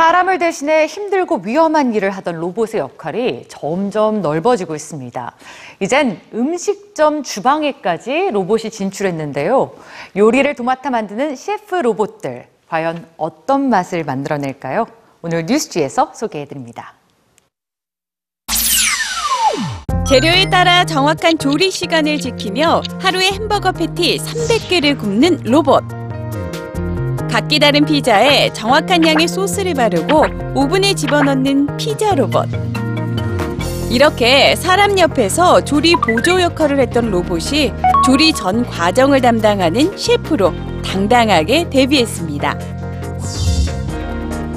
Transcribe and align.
사람을 0.00 0.38
대신해 0.38 0.86
힘들고 0.86 1.42
위험한 1.44 1.94
일을 1.94 2.08
하던 2.08 2.36
로봇의 2.36 2.80
역할이 2.80 3.44
점점 3.48 4.22
넓어지고 4.22 4.74
있습니다. 4.74 5.32
이젠 5.80 6.18
음식점 6.32 7.22
주방에까지 7.22 8.30
로봇이 8.30 8.70
진출했는데요. 8.70 9.72
요리를 10.16 10.54
도맡아 10.54 10.88
만드는 10.88 11.36
셰프 11.36 11.74
로봇들, 11.74 12.46
과연 12.70 13.06
어떤 13.18 13.68
맛을 13.68 14.02
만들어낼까요? 14.04 14.86
오늘 15.20 15.44
뉴스지에서 15.44 16.12
소개해드립니다. 16.14 16.94
재료에 20.08 20.48
따라 20.48 20.86
정확한 20.86 21.36
조리 21.36 21.70
시간을 21.70 22.20
지키며 22.20 22.80
하루에 23.00 23.32
햄버거 23.32 23.70
패티 23.70 24.16
300개를 24.16 24.98
굽는 24.98 25.42
로봇. 25.44 25.99
각기 27.30 27.60
다른 27.60 27.84
피자에 27.84 28.52
정확한 28.52 29.06
양의 29.06 29.28
소스를 29.28 29.74
바르고 29.74 30.24
오븐에 30.56 30.94
집어넣는 30.94 31.76
피자 31.76 32.12
로봇. 32.16 32.48
이렇게 33.88 34.56
사람 34.56 34.98
옆에서 34.98 35.64
조리 35.64 35.94
보조 35.94 36.40
역할을 36.42 36.80
했던 36.80 37.08
로봇이 37.12 37.72
조리 38.04 38.32
전 38.32 38.66
과정을 38.66 39.20
담당하는 39.20 39.96
셰프로 39.96 40.52
당당하게 40.84 41.70
데뷔했습니다. 41.70 42.58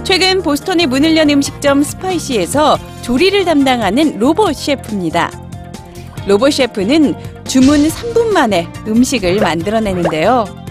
최근 0.04 0.42
보스턴의 0.42 0.88
문을 0.88 1.16
연 1.16 1.30
음식점 1.30 1.84
스파이시에서 1.84 2.80
조리를 3.04 3.46
담당하는 3.46 4.18
로봇 4.18 4.56
셰프입니다. 4.56 5.32
로봇 6.28 6.54
셰프는 6.54 7.14
주문 7.46 7.88
3분 7.88 8.32
만에 8.34 8.68
음식을 8.88 9.42
만들어내는데요. 9.42 10.63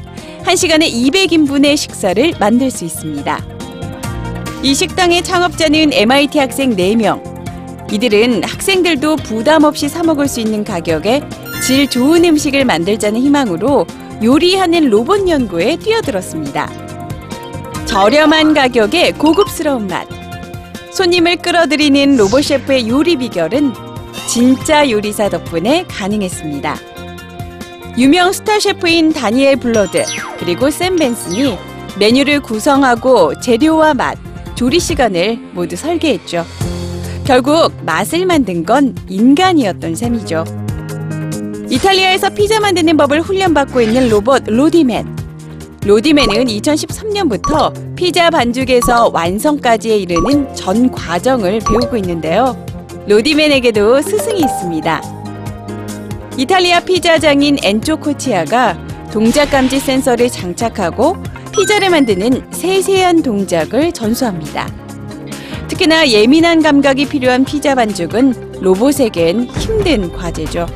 1시간에 0.44 0.90
200인분의 0.92 1.76
식사를 1.76 2.34
만들 2.38 2.70
수 2.70 2.84
있습니다. 2.84 3.38
이 4.62 4.74
식당의 4.74 5.22
창업자는 5.22 5.92
MIT 5.92 6.38
학생 6.38 6.76
4명. 6.76 7.32
이들은 7.92 8.44
학생들도 8.44 9.16
부담 9.16 9.64
없이 9.64 9.88
사 9.88 10.02
먹을 10.02 10.28
수 10.28 10.40
있는 10.40 10.64
가격에 10.64 11.22
질 11.66 11.88
좋은 11.88 12.24
음식을 12.24 12.64
만들자는 12.64 13.20
희망으로 13.20 13.86
요리하는 14.22 14.88
로봇 14.88 15.28
연구에 15.28 15.76
뛰어들었습니다. 15.76 16.70
저렴한 17.86 18.54
가격에 18.54 19.12
고급스러운 19.12 19.86
맛. 19.86 20.06
손님을 20.92 21.36
끌어들이는 21.36 22.16
로봇 22.16 22.44
셰프의 22.44 22.88
요리 22.88 23.16
비결은 23.16 23.72
진짜 24.26 24.88
요리사 24.88 25.28
덕분에 25.28 25.84
가능했습니다. 25.88 26.91
유명 27.98 28.32
스타 28.32 28.58
셰프인 28.58 29.12
다니엘 29.12 29.56
블러드 29.56 30.04
그리고 30.38 30.70
샘 30.70 30.96
벤슨이 30.96 31.58
메뉴를 31.98 32.40
구성하고 32.40 33.38
재료와 33.38 33.92
맛, 33.92 34.16
조리 34.54 34.80
시간을 34.80 35.36
모두 35.52 35.76
설계했죠. 35.76 36.46
결국 37.24 37.72
맛을 37.84 38.24
만든 38.24 38.64
건 38.64 38.94
인간이었던 39.08 39.94
셈이죠. 39.94 40.44
이탈리아에서 41.68 42.30
피자 42.30 42.60
만드는 42.60 42.96
법을 42.96 43.20
훈련받고 43.20 43.82
있는 43.82 44.08
로봇 44.08 44.44
로디맨. 44.46 45.16
로디맨은 45.84 46.46
2013년부터 46.46 47.94
피자 47.94 48.30
반죽에서 48.30 49.10
완성까지에 49.12 49.98
이르는 49.98 50.54
전 50.54 50.90
과정을 50.90 51.60
배우고 51.60 51.96
있는데요. 51.98 52.56
로디맨에게도 53.06 54.00
스승이 54.00 54.40
있습니다. 54.40 55.21
이탈리아 56.36 56.80
피자 56.80 57.18
장인 57.18 57.58
엔조 57.62 57.98
코치아가 57.98 58.78
동작 59.12 59.50
감지 59.50 59.78
센서를 59.78 60.30
장착하고 60.30 61.16
피자를 61.52 61.90
만드는 61.90 62.50
세세한 62.50 63.22
동작을 63.22 63.92
전수합니다. 63.92 64.66
특히나 65.68 66.08
예민한 66.08 66.62
감각이 66.62 67.06
필요한 67.06 67.44
피자 67.44 67.74
반죽은 67.74 68.52
로봇에겐 68.60 69.44
힘든 69.44 70.10
과제죠. 70.12 70.66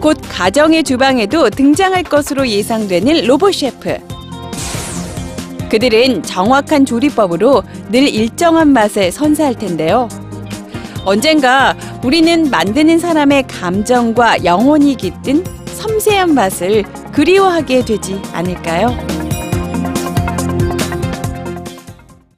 곧 0.00 0.16
가정의 0.28 0.84
주방에도 0.84 1.50
등장할 1.50 2.04
것으로 2.04 2.46
예상되는 2.46 3.26
로봇 3.26 3.54
셰프. 3.54 3.98
그들은 5.68 6.22
정확한 6.22 6.86
조리법으로 6.86 7.64
늘 7.90 8.08
일정한 8.08 8.72
맛을 8.72 9.10
선사할 9.10 9.56
텐데요. 9.56 10.08
언젠가 11.04 11.74
우리는 12.04 12.48
만드는 12.50 12.98
사람의 12.98 13.46
감정과 13.48 14.44
영혼이 14.44 14.96
깃든 14.96 15.44
섬세한 15.66 16.34
맛을 16.34 16.84
그리워하게 17.12 17.84
되지 17.84 18.20
않을까요? 18.32 19.27